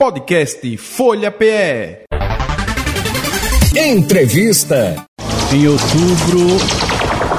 [0.00, 2.04] Podcast Folha PE.
[3.76, 4.96] Entrevista.
[5.52, 6.56] Em outubro,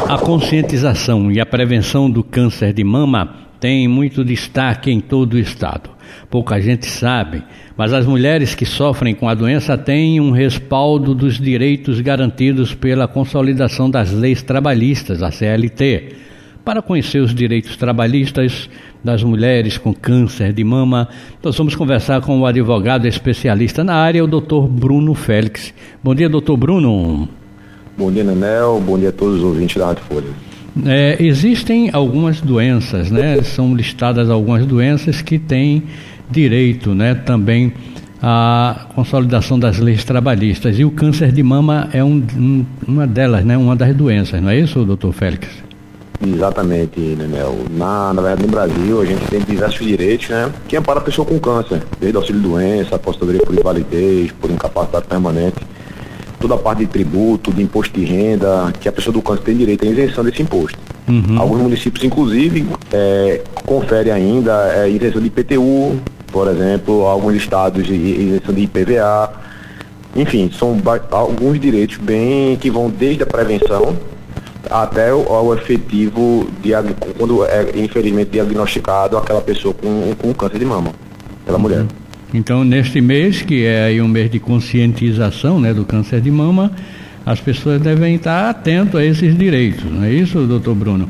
[0.07, 5.39] a conscientização e a prevenção do câncer de mama tem muito destaque em todo o
[5.39, 5.89] estado.
[6.29, 7.43] Pouca gente sabe,
[7.75, 13.07] mas as mulheres que sofrem com a doença têm um respaldo dos direitos garantidos pela
[13.07, 16.30] consolidação das leis trabalhistas, a CLT.
[16.63, 18.69] Para conhecer os direitos trabalhistas
[19.03, 21.09] das mulheres com câncer de mama,
[21.43, 24.67] nós vamos conversar com o advogado especialista na área, o Dr.
[24.69, 25.73] Bruno Félix.
[26.03, 27.27] Bom dia, doutor Bruno.
[27.97, 28.79] Bom dia, Nenel.
[28.85, 30.27] Bom dia a todos os ouvintes da Rádio Folha.
[30.85, 33.41] É, existem algumas doenças, né?
[33.41, 35.83] São listadas algumas doenças que têm
[36.29, 37.15] direito, né?
[37.15, 37.73] Também
[38.21, 40.77] à consolidação das leis trabalhistas.
[40.77, 43.57] E o câncer de mama é um, um, uma delas, né?
[43.57, 45.70] Uma das doenças, não é isso, doutor Félix?
[46.23, 47.65] Exatamente, Nenel.
[47.71, 50.51] Na, na verdade, no Brasil, a gente tem diversos direitos, né?
[50.67, 55.57] Que ampara a pessoa com câncer, desde auxílio-doença, apostadoria por invalidez, por incapacidade permanente,
[56.39, 59.57] toda a parte de tributo, de imposto de renda, que a pessoa do câncer tem
[59.57, 60.77] direito à isenção desse imposto.
[61.07, 61.39] Uhum.
[61.39, 65.99] Alguns municípios, inclusive, é, conferem ainda é, isenção de IPTU,
[66.31, 69.33] por exemplo, alguns estados de isenção de IPVA.
[70.15, 73.95] Enfim, são alguns direitos bem que vão desde a prevenção
[74.69, 76.47] até o, o efetivo,
[77.17, 80.91] quando é infelizmente diagnosticado aquela pessoa com, com câncer de mama,
[81.45, 81.61] pela uhum.
[81.63, 81.85] mulher.
[82.33, 86.71] Então, neste mês, que é um mês de conscientização né, do câncer de mama,
[87.25, 91.07] as pessoas devem estar atentas a esses direitos, não é isso, doutor Bruno?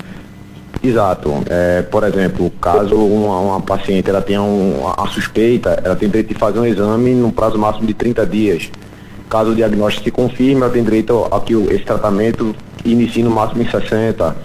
[0.84, 1.44] Exato.
[1.48, 6.30] É, por exemplo, caso uma, uma paciente ela tenha um, a suspeita, ela tem direito
[6.30, 8.72] de fazer um exame no prazo máximo de 30 dias.
[9.30, 13.62] Caso o diagnóstico se confirme, ela tem direito a que esse tratamento inicie no máximo
[13.62, 14.36] em 60.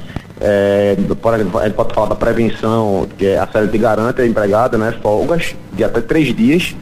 [0.41, 4.27] É, por exemplo, a gente pode falar da prevenção, que é a CLT garante a
[4.27, 6.77] empregada né, folgas de até três dias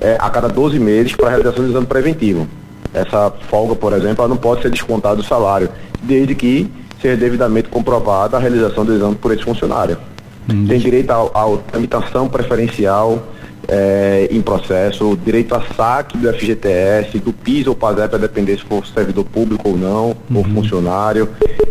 [0.00, 2.48] é, a cada 12 meses para a realização do exame preventivo.
[2.92, 5.68] Essa folga, por exemplo, ela não pode ser descontada do salário,
[6.02, 6.70] desde que
[7.02, 9.98] seja devidamente comprovada a realização do exame por esse funcionário.
[10.50, 10.66] Hum.
[10.66, 13.22] Tem direito à tramitação preferencial
[13.68, 18.64] é, em processo, direito a saque do FGTS, do PIS ou PASEP, a depender se
[18.64, 20.38] for servidor público ou não, uhum.
[20.38, 21.28] ou funcionário.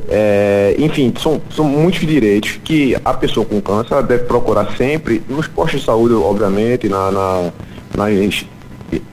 [0.09, 5.47] É, enfim, são, são muitos direitos que a pessoa com câncer deve procurar sempre nos
[5.47, 7.51] postos de saúde, obviamente, na, na,
[7.95, 8.45] nas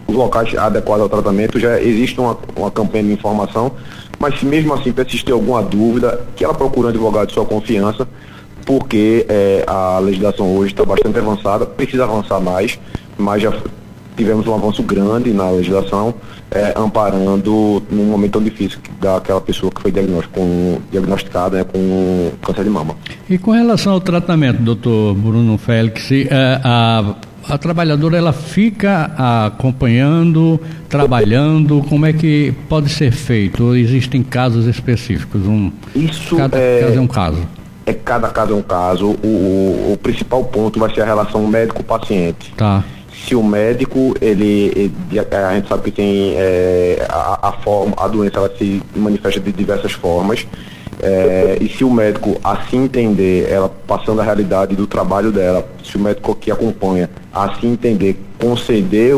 [0.07, 3.73] os locais adequados ao tratamento, já existe uma, uma campanha de informação,
[4.19, 8.07] mas se mesmo assim persistir alguma dúvida, que ela procure um advogado de sua confiança,
[8.65, 12.79] porque é, a legislação hoje está bastante avançada, precisa avançar mais,
[13.19, 13.53] mas já
[14.17, 16.15] tivemos um avanço grande na legislação,
[16.51, 19.93] é, amparando num momento tão difícil daquela pessoa que foi
[20.33, 22.95] com, diagnosticada né, com câncer de mama.
[23.29, 27.15] E com relação ao tratamento, doutor Bruno Félix, é, a,
[27.49, 29.11] a trabalhadora ela fica
[29.47, 33.75] acompanhando, trabalhando, como é que pode ser feito?
[33.75, 35.47] Existem casos específicos?
[35.47, 36.81] Um, Isso cada é...
[36.81, 37.60] caso é um caso
[37.91, 39.07] é cada caso é um caso.
[39.23, 42.53] O, o, o principal ponto vai ser a relação médico-paciente.
[42.57, 42.85] Tá.
[43.27, 48.09] Se o médico, ele, ele, a gente sabe que tem é, a, a, forma, a
[48.09, 50.47] doença ela se manifesta de diversas formas.
[51.03, 55.97] É, e se o médico assim entender, ela passando a realidade do trabalho dela, se
[55.97, 59.15] o médico que acompanha assim entender, conceder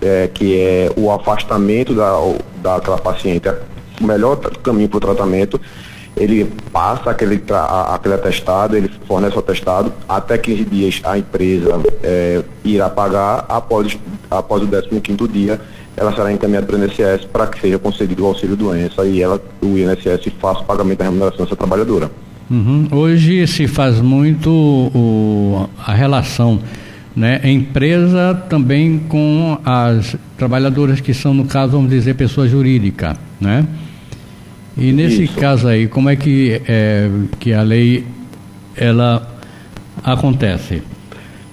[0.00, 2.12] é, que é o afastamento da,
[2.62, 3.48] daquela paciente,
[4.00, 5.60] o melhor caminho para o tratamento,
[6.16, 7.42] ele passa aquele,
[7.92, 13.98] aquele atestado, ele fornece o atestado, até 15 dias a empresa é, irá pagar, após,
[14.30, 14.68] após o
[15.00, 15.60] 15 dia,
[15.96, 19.40] ela será encaminhada para o INSS para que seja concedido o auxílio doença e ela,
[19.60, 22.10] o INSS faça o pagamento da remuneração dessa trabalhadora.
[22.50, 22.88] Uhum.
[22.90, 26.58] Hoje se faz muito o, a relação
[27.14, 33.66] né, empresa também com as trabalhadoras que são, no caso, vamos dizer, pessoa jurídica, né?
[34.80, 35.38] E nesse Isso.
[35.38, 38.06] caso aí, como é que, é, que a lei
[38.74, 39.28] ela
[40.02, 40.82] acontece?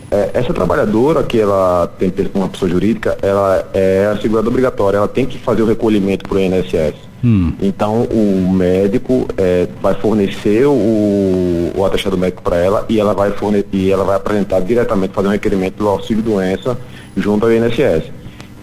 [0.09, 5.25] É, essa trabalhadora que ela tem uma pessoa jurídica, ela é assegurada obrigatória, ela tem
[5.25, 6.95] que fazer o recolhimento para o INSS.
[7.21, 7.51] Hum.
[7.61, 13.31] Então o médico é, vai fornecer o, o atestado médico para ela e ela vai
[13.31, 16.77] fornecer, e ela vai apresentar diretamente, fazer um requerimento do auxílio doença
[17.17, 18.17] junto ao INSS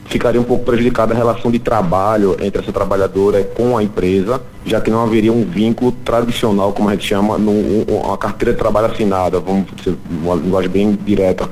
[0.06, 4.80] ficaria um pouco prejudicada a relação de trabalho entre essa trabalhadora com a empresa, já
[4.80, 8.86] que não haveria um vínculo tradicional, como a gente chama, num, uma carteira de trabalho
[8.86, 11.48] assinada, vamos dizer, uma linguagem bem direta.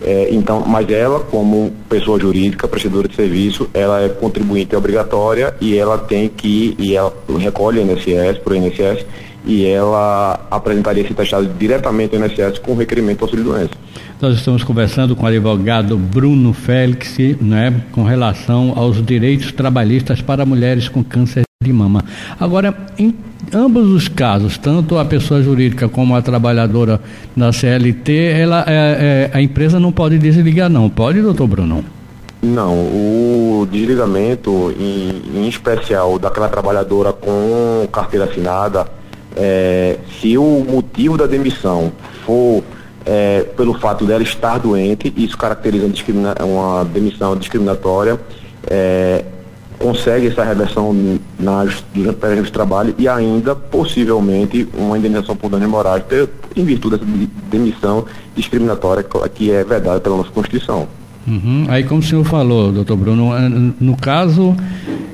[0.00, 5.76] É, então, mas ela, como pessoa jurídica, prestadora de serviço, ela é contribuinte obrigatória e
[5.76, 9.04] ela tem que, e ela recolhe INSS, por INSS,
[9.44, 13.70] e ela apresentaria esse testado diretamente ao INSS com requerimento do auxílio doença.
[14.20, 20.44] Nós estamos conversando com o advogado Bruno Félix, né, com relação aos direitos trabalhistas para
[20.44, 22.04] mulheres com câncer mama.
[22.38, 23.14] Agora, em
[23.52, 27.00] ambos os casos, tanto a pessoa jurídica como a trabalhadora
[27.36, 30.88] da CLT, ela, é, é, a empresa não pode desligar, não.
[30.88, 31.84] Pode, doutor Bruno?
[32.40, 38.86] Não, o desligamento, em, em especial daquela trabalhadora com carteira assinada,
[39.36, 41.92] é, se o motivo da demissão
[42.24, 42.62] for
[43.04, 45.90] é, pelo fato dela estar doente, isso caracteriza
[46.44, 48.20] uma demissão discriminatória,
[48.70, 49.24] é,
[49.78, 50.94] consegue essa reversão
[51.38, 56.98] nas, durante o de trabalho e ainda, possivelmente, uma indenização por dano hemorrágico em virtude
[56.98, 57.10] dessa
[57.50, 58.04] demissão
[58.34, 59.04] discriminatória
[59.34, 60.88] que é vedada pela nossa Constituição.
[61.26, 61.66] Uhum.
[61.68, 64.56] Aí, como o senhor falou, doutor Bruno, é, no caso,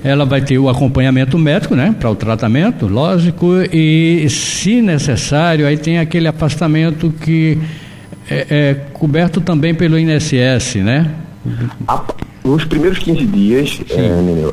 [0.03, 5.77] ela vai ter o acompanhamento médico, né, para o tratamento, lógico, e, se necessário, aí
[5.77, 7.59] tem aquele afastamento que
[8.31, 11.11] é, é coberto também pelo INSS, né?
[11.89, 12.03] A,
[12.45, 14.05] nos primeiros 15 dias, é,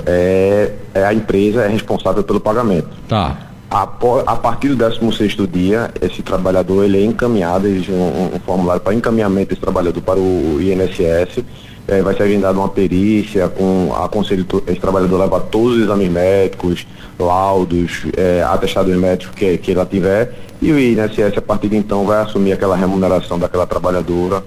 [0.06, 2.88] é, é, a empresa é responsável pelo pagamento.
[3.08, 3.38] Tá.
[3.70, 8.82] A, a partir do 16 dia, esse trabalhador ele é encaminhado, existe um, um formulário
[8.82, 11.44] para encaminhamento desse trabalhador para o INSS.
[11.88, 16.10] É, vai ser agendada uma perícia com a conselho, esse trabalhador leva todos os exames
[16.10, 16.86] médicos,
[17.20, 22.06] laudos, é, atestados médicos que, que ela tiver, e o INSS a partir de então
[22.06, 24.44] vai assumir aquela remuneração daquela trabalhadora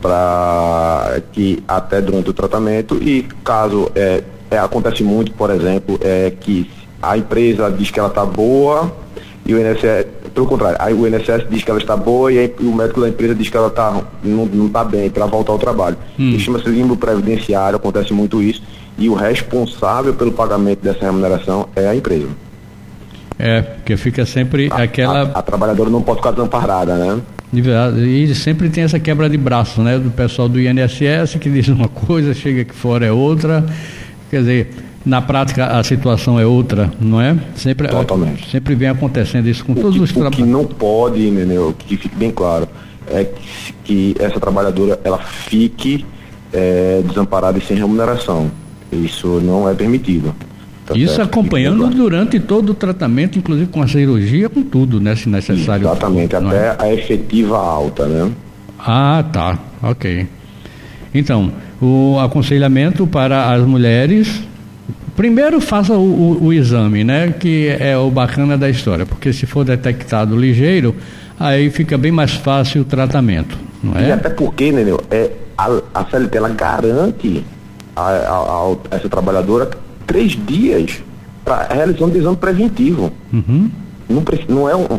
[0.00, 6.32] para que até durante o tratamento e caso é, é, acontece muito, por exemplo, é
[6.38, 6.70] que
[7.02, 8.92] a empresa diz que ela está boa
[9.44, 12.54] e o INSS, pelo contrário, aí o INSS diz que ela está boa e, aí,
[12.60, 15.96] o médico da empresa diz que ela tá, não está bem para voltar ao trabalho.
[16.18, 16.30] Hum.
[16.30, 18.62] Isso chama-se limbo previdenciário, acontece muito isso,
[18.98, 22.28] e o responsável pelo pagamento dessa remuneração é a empresa.
[23.38, 25.22] É, porque fica sempre a, aquela.
[25.22, 27.20] A, a, trabalhadora não pode ficar desamparada, né?
[27.52, 29.98] E sempre tem essa quebra de braço, né?
[29.98, 33.64] Do pessoal do INSS que diz uma coisa, chega aqui fora é outra.
[34.30, 34.70] Quer dizer,
[35.04, 37.36] na prática a situação é outra, não é?
[37.56, 38.50] Sempre, Totalmente.
[38.50, 40.42] Sempre vem acontecendo isso com o todos que, os trabalhadores.
[40.42, 41.74] O que não pode, entendeu?
[41.78, 42.68] Que fique bem claro,
[43.10, 46.04] é que, que essa trabalhadora ela fique
[46.52, 48.50] é, desamparada e sem remuneração.
[48.92, 50.34] Isso não é permitido.
[50.88, 51.28] Tá Isso certo?
[51.28, 55.14] acompanhando durante todo o tratamento, inclusive com a cirurgia, com tudo, né?
[55.14, 55.86] Se necessário.
[55.86, 56.76] Exatamente, até é?
[56.78, 58.32] a efetiva alta, né?
[58.78, 59.58] Ah, tá.
[59.82, 60.26] Ok.
[61.14, 64.42] Então, o aconselhamento para as mulheres.
[65.14, 67.34] Primeiro faça o, o, o, exame, né?
[67.38, 70.94] Que é o bacana da história, porque se for detectado ligeiro,
[71.38, 74.08] aí fica bem mais fácil o tratamento, não é?
[74.08, 77.44] E até porque, né, é, a, a CLT ela garante
[77.96, 79.68] a, a, a essa trabalhadora
[80.08, 81.00] três dias
[81.44, 83.12] para realização de exame preventivo.
[83.32, 83.70] Uhum.
[84.08, 84.98] Não, não é um,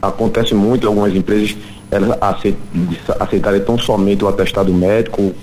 [0.00, 1.56] acontece muito algumas empresas
[1.90, 2.16] elas
[3.18, 5.34] aceitarem tão somente o atestado médico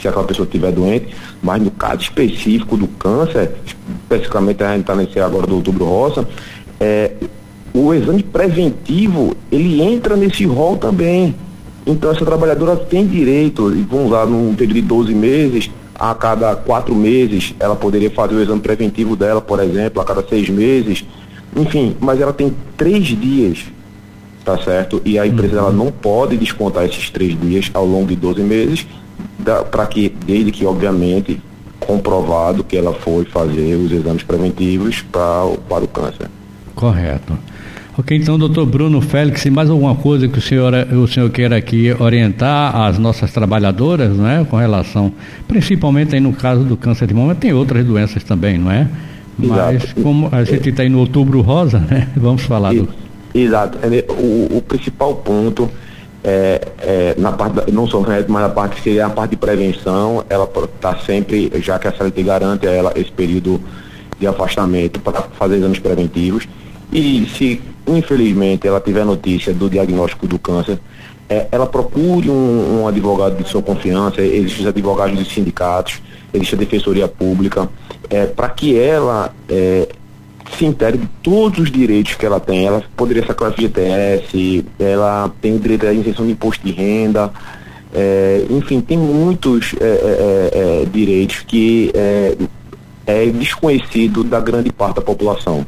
[0.00, 4.94] se aquela pessoa estiver doente, mas no caso específico do câncer, especificamente a gente está
[4.94, 6.28] nesse agora do outubro rosa,
[6.78, 7.12] é,
[7.72, 11.34] o exame preventivo ele entra nesse rol também.
[11.86, 16.94] Então essa trabalhadora tem direito, vamos lá, num período de 12 meses, a cada quatro
[16.94, 21.04] meses ela poderia fazer o exame preventivo dela, por exemplo, a cada seis meses,
[21.56, 23.64] enfim, mas ela tem três dias,
[24.44, 25.00] tá certo?
[25.04, 25.60] E a empresa uhum.
[25.60, 28.86] ela não pode descontar esses três dias ao longo de 12 meses,
[29.70, 31.40] para que, desde que, obviamente,
[31.78, 36.28] comprovado que ela foi fazer os exames preventivos pra, para o câncer.
[36.74, 37.38] Correto.
[37.96, 41.94] Ok, então, doutor Bruno Félix, mais alguma coisa que o senhor, o senhor queira aqui
[42.00, 44.44] orientar as nossas trabalhadoras, não é?
[44.44, 45.12] Com relação,
[45.46, 48.88] principalmente aí no caso do câncer de mama, tem outras doenças também, não é?
[49.38, 50.02] Mas Exato.
[50.02, 52.08] como a gente está aí no outubro rosa, né?
[52.16, 52.88] Vamos falar do.
[53.32, 53.78] Exato.
[53.82, 55.70] É, o, o principal ponto
[56.24, 59.36] é, é, na parte, não só médico, mas na parte que seria a parte de
[59.36, 63.60] prevenção, ela está sempre, já que a CLT garante a ela esse período
[64.18, 66.48] de afastamento para fazer exames preventivos.
[66.92, 70.78] E se infelizmente ela tiver notícia do diagnóstico do câncer,
[71.28, 76.00] é, ela procure um, um, advogado de sua confiança, existem advogados dos sindicatos,
[76.32, 77.68] existe a defensoria pública,
[78.10, 79.88] é, para que ela é,
[80.56, 82.66] se integre de todos os direitos que ela tem.
[82.66, 87.32] Ela poderia ser classe GTS, ela tem o direito à isenção de imposto de renda,
[87.94, 91.92] é, enfim, tem muitos é, é, é, direitos que
[93.06, 95.64] é desconhecido da grande parte da população.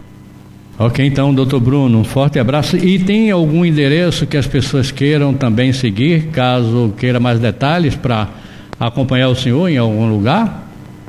[0.78, 2.76] Ok, então, doutor Bruno, um forte abraço.
[2.76, 8.28] E tem algum endereço que as pessoas queiram também seguir, caso queira mais detalhes para
[8.78, 10.68] acompanhar o senhor em algum lugar?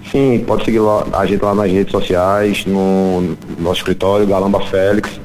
[0.10, 5.20] Sim, pode seguir lá, a gente lá nas redes sociais, no nosso escritório, Galamba Félix.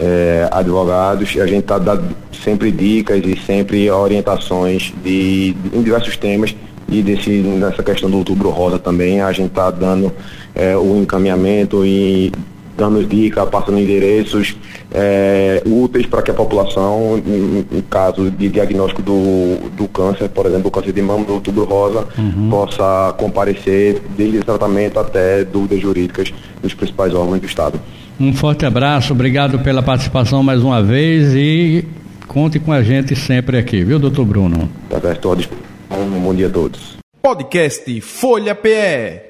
[0.00, 2.04] é, advogados, a gente está dando
[2.42, 6.54] sempre dicas e sempre orientações de, de, em diversos temas
[6.88, 10.12] e desse, nessa questão do outubro rosa também, a gente está dando
[10.54, 12.32] é, o encaminhamento e
[12.80, 14.56] dando dicas, passando endereços
[14.90, 20.46] é, úteis para que a população, em, em, caso de diagnóstico do, do câncer, por
[20.46, 22.48] exemplo, do câncer de mama, do outubro rosa, uhum.
[22.50, 26.32] possa comparecer desde tratamento até dúvidas jurídicas
[26.62, 27.80] dos principais órgãos do Estado.
[28.18, 31.84] Um forte abraço, obrigado pela participação mais uma vez e
[32.26, 34.68] conte com a gente sempre aqui, viu, doutor Bruno?
[34.90, 35.70] Estou à disposição.
[35.90, 36.96] Um bom dia a todos.
[37.22, 39.28] Podcast Folha PE.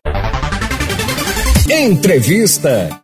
[1.70, 3.00] Entrevista.